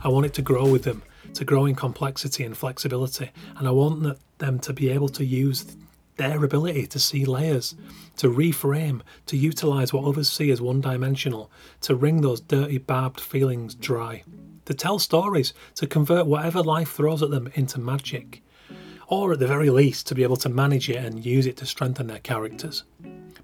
I 0.00 0.06
want 0.06 0.26
it 0.26 0.34
to 0.34 0.42
grow 0.42 0.70
with 0.70 0.84
them, 0.84 1.02
to 1.34 1.44
grow 1.44 1.66
in 1.66 1.74
complexity 1.74 2.44
and 2.44 2.56
flexibility. 2.56 3.32
And 3.56 3.66
I 3.66 3.72
want 3.72 4.16
them 4.38 4.60
to 4.60 4.72
be 4.72 4.90
able 4.90 5.08
to 5.08 5.24
use 5.24 5.76
their 6.18 6.44
ability 6.44 6.86
to 6.86 7.00
see 7.00 7.24
layers, 7.24 7.74
to 8.18 8.28
reframe, 8.28 9.00
to 9.26 9.36
utilize 9.36 9.92
what 9.92 10.04
others 10.04 10.30
see 10.30 10.52
as 10.52 10.60
one 10.60 10.80
dimensional, 10.80 11.50
to 11.80 11.96
wring 11.96 12.20
those 12.20 12.40
dirty, 12.40 12.78
barbed 12.78 13.18
feelings 13.18 13.74
dry, 13.74 14.22
to 14.66 14.74
tell 14.74 15.00
stories, 15.00 15.52
to 15.74 15.88
convert 15.88 16.26
whatever 16.26 16.62
life 16.62 16.92
throws 16.92 17.24
at 17.24 17.30
them 17.30 17.50
into 17.56 17.80
magic 17.80 18.41
or 19.12 19.30
at 19.30 19.38
the 19.38 19.46
very 19.46 19.68
least 19.68 20.06
to 20.06 20.14
be 20.14 20.22
able 20.22 20.38
to 20.38 20.48
manage 20.48 20.88
it 20.88 20.96
and 20.96 21.22
use 21.22 21.44
it 21.44 21.54
to 21.54 21.66
strengthen 21.66 22.06
their 22.06 22.18
characters. 22.20 22.84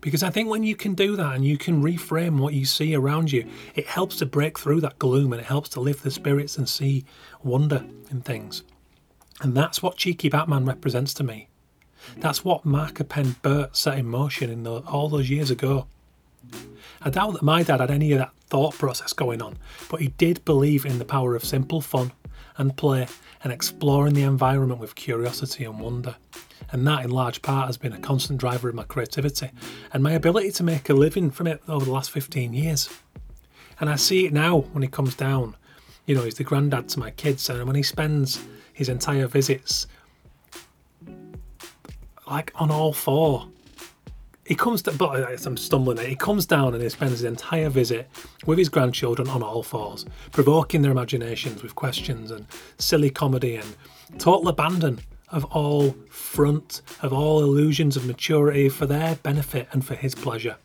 Because 0.00 0.22
I 0.22 0.30
think 0.30 0.48
when 0.48 0.62
you 0.62 0.74
can 0.74 0.94
do 0.94 1.14
that 1.16 1.34
and 1.34 1.44
you 1.44 1.58
can 1.58 1.82
reframe 1.82 2.40
what 2.40 2.54
you 2.54 2.64
see 2.64 2.94
around 2.94 3.30
you, 3.30 3.46
it 3.74 3.86
helps 3.86 4.16
to 4.16 4.24
break 4.24 4.58
through 4.58 4.80
that 4.80 4.98
gloom 4.98 5.30
and 5.30 5.42
it 5.42 5.46
helps 5.46 5.68
to 5.70 5.80
lift 5.80 6.02
the 6.02 6.10
spirits 6.10 6.56
and 6.56 6.66
see 6.66 7.04
wonder 7.42 7.84
in 8.10 8.22
things. 8.22 8.62
And 9.42 9.54
that's 9.54 9.82
what 9.82 9.98
Cheeky 9.98 10.30
Batman 10.30 10.64
represents 10.64 11.12
to 11.14 11.22
me. 11.22 11.50
That's 12.16 12.42
what 12.42 12.64
Marker 12.64 13.04
Pen 13.04 13.36
Bert 13.42 13.76
set 13.76 13.98
in 13.98 14.06
motion 14.06 14.48
in 14.48 14.62
the, 14.62 14.78
all 14.86 15.10
those 15.10 15.28
years 15.28 15.50
ago. 15.50 15.86
I 17.02 17.10
doubt 17.10 17.34
that 17.34 17.42
my 17.42 17.62
dad 17.62 17.80
had 17.80 17.90
any 17.90 18.12
of 18.12 18.20
that 18.20 18.32
thought 18.46 18.72
process 18.72 19.12
going 19.12 19.42
on, 19.42 19.58
but 19.90 20.00
he 20.00 20.08
did 20.16 20.46
believe 20.46 20.86
in 20.86 20.98
the 20.98 21.04
power 21.04 21.36
of 21.36 21.44
simple 21.44 21.82
fun 21.82 22.12
and 22.58 22.76
play 22.76 23.06
and 23.42 23.52
exploring 23.52 24.14
the 24.14 24.22
environment 24.22 24.80
with 24.80 24.94
curiosity 24.94 25.64
and 25.64 25.80
wonder. 25.80 26.16
And 26.70 26.86
that, 26.86 27.04
in 27.04 27.10
large 27.10 27.40
part, 27.40 27.66
has 27.66 27.78
been 27.78 27.92
a 27.92 28.00
constant 28.00 28.38
driver 28.38 28.68
of 28.68 28.74
my 28.74 28.82
creativity 28.82 29.50
and 29.92 30.02
my 30.02 30.12
ability 30.12 30.50
to 30.52 30.62
make 30.62 30.90
a 30.90 30.94
living 30.94 31.30
from 31.30 31.46
it 31.46 31.62
over 31.68 31.84
the 31.84 31.92
last 31.92 32.10
15 32.10 32.52
years. 32.52 32.90
And 33.80 33.88
I 33.88 33.96
see 33.96 34.26
it 34.26 34.32
now 34.32 34.58
when 34.72 34.82
he 34.82 34.88
comes 34.88 35.14
down. 35.14 35.56
You 36.04 36.14
know, 36.14 36.24
he's 36.24 36.34
the 36.34 36.44
granddad 36.44 36.88
to 36.90 36.98
my 36.98 37.10
kids, 37.10 37.48
and 37.48 37.64
when 37.66 37.76
he 37.76 37.82
spends 37.82 38.44
his 38.72 38.88
entire 38.88 39.26
visits 39.26 39.86
like 42.26 42.52
on 42.54 42.70
all 42.70 42.92
four 42.92 43.48
he 44.48 44.54
comes, 44.54 44.80
to, 44.82 44.92
but 44.92 45.20
uh, 45.20 45.36
I'm 45.44 45.58
stumbling. 45.58 45.98
He 45.98 46.16
comes 46.16 46.46
down 46.46 46.72
and 46.72 46.82
he 46.82 46.88
spends 46.88 47.12
his 47.12 47.24
entire 47.24 47.68
visit 47.68 48.08
with 48.46 48.56
his 48.56 48.70
grandchildren 48.70 49.28
on 49.28 49.42
all 49.42 49.62
fours, 49.62 50.06
provoking 50.32 50.80
their 50.80 50.90
imaginations 50.90 51.62
with 51.62 51.74
questions 51.74 52.30
and 52.30 52.46
silly 52.78 53.10
comedy 53.10 53.56
and 53.56 53.76
total 54.18 54.48
abandon 54.48 55.00
of 55.28 55.44
all 55.46 55.94
front, 56.08 56.80
of 57.02 57.12
all 57.12 57.42
illusions 57.42 57.94
of 57.94 58.06
maturity 58.06 58.70
for 58.70 58.86
their 58.86 59.16
benefit 59.16 59.68
and 59.72 59.84
for 59.84 59.94
his 59.94 60.14
pleasure. 60.14 60.56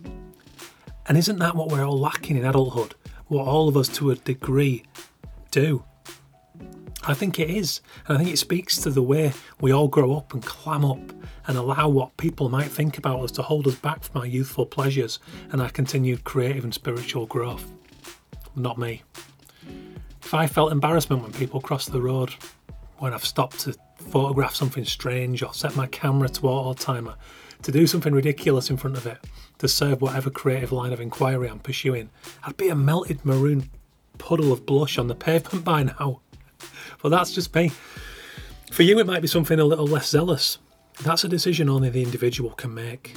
And 1.08 1.18
isn't 1.18 1.40
that 1.40 1.54
what 1.54 1.68
we're 1.68 1.86
all 1.86 2.00
lacking 2.00 2.38
in 2.38 2.46
adulthood? 2.46 2.96
What 3.28 3.46
all 3.46 3.68
of 3.68 3.76
us 3.76 3.90
to 3.98 4.12
a 4.12 4.16
degree 4.16 4.86
do? 5.52 5.84
I 7.06 7.14
think 7.14 7.38
it 7.38 7.50
is. 7.50 7.82
And 8.08 8.18
I 8.18 8.24
think 8.24 8.34
it 8.34 8.38
speaks 8.38 8.78
to 8.78 8.90
the 8.90 9.04
way 9.04 9.34
we 9.60 9.74
all 9.74 9.90
grow 9.90 10.16
up 10.16 10.34
and 10.34 10.42
clam 10.42 10.86
up 10.86 11.12
and 11.48 11.58
allow 11.58 11.90
what 11.90 12.16
people 12.18 12.50
might 12.50 12.68
think 12.68 12.98
about 12.98 13.22
us 13.22 13.32
to 13.32 13.42
hold 13.42 13.68
us 13.68 13.76
back 13.76 14.04
from 14.04 14.22
our 14.22 14.28
youthful 14.28 14.66
pleasures 14.66 15.20
and 15.52 15.62
our 15.62 15.70
continued 15.70 16.24
creative 16.24 16.64
and 16.64 16.74
spiritual 16.74 17.26
growth. 17.26 17.72
Not 18.56 18.78
me. 18.78 19.04
If 20.22 20.34
I 20.34 20.48
felt 20.48 20.72
embarrassment 20.72 21.22
when 21.22 21.34
people 21.34 21.62
cross 21.62 21.86
the 21.86 22.02
road, 22.02 22.34
when 22.98 23.14
I've 23.14 23.26
stopped 23.26 23.60
to 23.62 23.76
photograph 23.98 24.56
something 24.56 24.86
strange 24.86 25.44
or 25.44 25.54
set 25.54 25.76
my 25.76 25.88
camera 25.88 26.30
to 26.30 26.48
auto 26.48 26.74
timer, 26.74 27.16
to 27.64 27.72
do 27.72 27.88
something 27.88 28.14
ridiculous 28.14 28.70
in 28.70 28.78
front 28.78 28.98
of 28.98 29.06
it, 29.06 29.18
to 29.58 29.68
serve 29.68 30.02
whatever 30.02 30.30
creative 30.30 30.72
line 30.72 30.94
of 30.94 31.02
inquiry 31.02 31.50
I'm 31.50 31.60
pursuing, 31.60 32.10
I'd 32.44 32.58
be 32.58 32.70
a 32.70 32.76
melted 32.76 33.26
maroon 33.26 33.70
puddle 34.18 34.52
of 34.52 34.66
blush 34.66 34.98
on 34.98 35.08
the 35.08 35.16
pavement 35.16 35.66
by 35.66 35.84
now. 35.84 36.22
But 37.02 37.10
that's 37.10 37.32
just 37.32 37.54
me. 37.54 37.72
For 38.72 38.84
you, 38.84 38.98
it 39.00 39.06
might 39.06 39.22
be 39.22 39.28
something 39.28 39.60
a 39.60 39.66
little 39.66 39.86
less 39.86 40.10
zealous, 40.10 40.58
that's 41.02 41.24
a 41.24 41.28
decision 41.28 41.70
only 41.70 41.90
the 41.90 42.04
individual 42.04 42.52
can 42.52 42.74
make, 42.74 43.16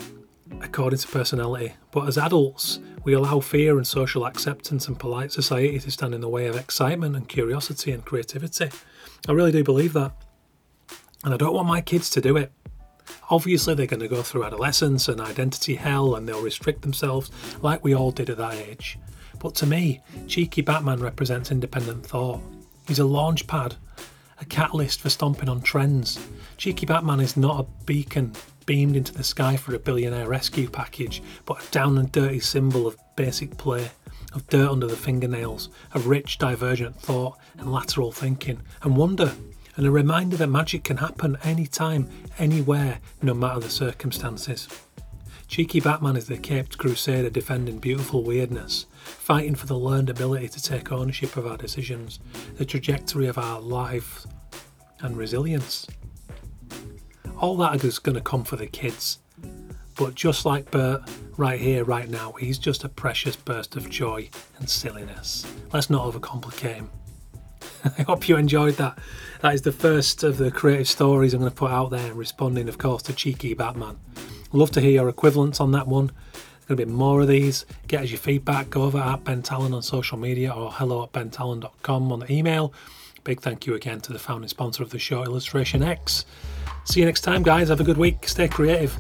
according 0.60 0.98
to 0.98 1.08
personality. 1.08 1.74
But 1.92 2.08
as 2.08 2.18
adults, 2.18 2.80
we 3.04 3.12
allow 3.12 3.40
fear 3.40 3.76
and 3.76 3.86
social 3.86 4.26
acceptance 4.26 4.88
and 4.88 4.98
polite 4.98 5.32
society 5.32 5.78
to 5.78 5.90
stand 5.90 6.14
in 6.14 6.20
the 6.20 6.28
way 6.28 6.46
of 6.46 6.56
excitement 6.56 7.14
and 7.14 7.28
curiosity 7.28 7.92
and 7.92 8.04
creativity. 8.04 8.70
I 9.28 9.32
really 9.32 9.52
do 9.52 9.62
believe 9.62 9.92
that. 9.92 10.12
And 11.24 11.34
I 11.34 11.36
don't 11.36 11.54
want 11.54 11.68
my 11.68 11.80
kids 11.80 12.10
to 12.10 12.20
do 12.20 12.36
it. 12.36 12.52
Obviously, 13.30 13.74
they're 13.74 13.86
going 13.86 14.00
to 14.00 14.08
go 14.08 14.22
through 14.22 14.44
adolescence 14.44 15.08
and 15.08 15.20
identity 15.20 15.74
hell 15.74 16.16
and 16.16 16.28
they'll 16.28 16.42
restrict 16.42 16.82
themselves 16.82 17.30
like 17.62 17.84
we 17.84 17.94
all 17.94 18.10
did 18.10 18.30
at 18.30 18.38
that 18.38 18.54
age. 18.54 18.98
But 19.38 19.54
to 19.56 19.66
me, 19.66 20.00
Cheeky 20.26 20.62
Batman 20.62 21.00
represents 21.00 21.50
independent 21.50 22.04
thought. 22.04 22.40
He's 22.88 22.98
a 22.98 23.04
launch 23.04 23.46
pad 23.46 23.76
a 24.40 24.44
catalyst 24.44 25.00
for 25.00 25.10
stomping 25.10 25.48
on 25.48 25.60
trends. 25.60 26.18
Cheeky 26.56 26.86
Batman 26.86 27.20
is 27.20 27.36
not 27.36 27.60
a 27.60 27.84
beacon 27.84 28.32
beamed 28.66 28.96
into 28.96 29.12
the 29.12 29.24
sky 29.24 29.56
for 29.56 29.74
a 29.74 29.78
billionaire 29.78 30.28
rescue 30.28 30.68
package, 30.68 31.22
but 31.44 31.62
a 31.62 31.70
down 31.70 31.98
and 31.98 32.10
dirty 32.12 32.40
symbol 32.40 32.86
of 32.86 32.98
basic 33.14 33.56
play, 33.56 33.90
of 34.34 34.46
dirt 34.48 34.68
under 34.68 34.86
the 34.86 34.96
fingernails, 34.96 35.68
of 35.94 36.08
rich, 36.08 36.38
divergent 36.38 37.00
thought 37.00 37.38
and 37.58 37.72
lateral 37.72 38.12
thinking, 38.12 38.60
and 38.82 38.96
wonder, 38.96 39.32
and 39.76 39.86
a 39.86 39.90
reminder 39.90 40.36
that 40.36 40.48
magic 40.48 40.84
can 40.84 40.96
happen 40.96 41.36
anytime, 41.44 42.08
anywhere, 42.38 42.98
no 43.22 43.34
matter 43.34 43.60
the 43.60 43.70
circumstances. 43.70 44.68
Cheeky 45.48 45.80
Batman 45.80 46.16
is 46.16 46.26
the 46.26 46.36
caped 46.36 46.76
crusader 46.76 47.30
defending 47.30 47.78
beautiful 47.78 48.22
weirdness, 48.24 48.86
fighting 49.04 49.54
for 49.54 49.66
the 49.66 49.78
learned 49.78 50.10
ability 50.10 50.48
to 50.48 50.62
take 50.62 50.90
ownership 50.90 51.36
of 51.36 51.46
our 51.46 51.56
decisions, 51.56 52.18
the 52.56 52.64
trajectory 52.64 53.28
of 53.28 53.38
our 53.38 53.60
life, 53.60 54.26
and 55.00 55.16
resilience. 55.16 55.86
All 57.38 57.56
that 57.58 57.84
is 57.84 57.98
going 57.98 58.16
to 58.16 58.20
come 58.20 58.44
for 58.44 58.56
the 58.56 58.66
kids. 58.66 59.18
But 59.96 60.14
just 60.14 60.44
like 60.44 60.70
Bert, 60.70 61.02
right 61.36 61.60
here, 61.60 61.84
right 61.84 62.08
now, 62.08 62.32
he's 62.32 62.58
just 62.58 62.84
a 62.84 62.88
precious 62.88 63.36
burst 63.36 63.76
of 63.76 63.88
joy 63.88 64.28
and 64.58 64.68
silliness. 64.68 65.46
Let's 65.72 65.88
not 65.88 66.12
overcomplicate 66.12 66.74
him. 66.74 66.90
I 67.98 68.02
hope 68.02 68.28
you 68.28 68.36
enjoyed 68.36 68.74
that. 68.74 68.98
That 69.40 69.54
is 69.54 69.62
the 69.62 69.72
first 69.72 70.22
of 70.22 70.38
the 70.38 70.50
creative 70.50 70.88
stories 70.88 71.32
I'm 71.32 71.40
going 71.40 71.50
to 71.50 71.56
put 71.56 71.70
out 71.70 71.90
there, 71.90 72.12
responding, 72.12 72.68
of 72.68 72.78
course, 72.78 73.02
to 73.04 73.14
Cheeky 73.14 73.54
Batman. 73.54 73.98
Love 74.52 74.70
to 74.72 74.80
hear 74.80 74.90
your 74.90 75.08
equivalents 75.08 75.60
on 75.60 75.72
that 75.72 75.86
one. 75.86 76.06
There's 76.32 76.64
going 76.68 76.78
to 76.78 76.86
be 76.86 76.92
more 76.92 77.20
of 77.20 77.28
these. 77.28 77.66
Get 77.88 78.02
us 78.02 78.10
your 78.10 78.18
feedback. 78.18 78.70
Go 78.70 78.82
over 78.82 78.98
at 78.98 79.24
Ben 79.24 79.42
Tallon 79.42 79.74
on 79.74 79.82
social 79.82 80.18
media 80.18 80.50
or 80.50 80.72
hello 80.72 81.04
at 81.04 81.12
bentallon.com 81.12 82.12
on 82.12 82.20
the 82.20 82.32
email. 82.32 82.72
Big 83.24 83.40
thank 83.40 83.66
you 83.66 83.74
again 83.74 84.00
to 84.00 84.12
the 84.12 84.18
founding 84.18 84.48
sponsor 84.48 84.82
of 84.82 84.90
the 84.90 84.98
show, 84.98 85.24
Illustration 85.24 85.82
X. 85.82 86.24
See 86.84 87.00
you 87.00 87.06
next 87.06 87.22
time, 87.22 87.42
guys. 87.42 87.68
Have 87.68 87.80
a 87.80 87.84
good 87.84 87.98
week. 87.98 88.28
Stay 88.28 88.46
creative. 88.46 88.96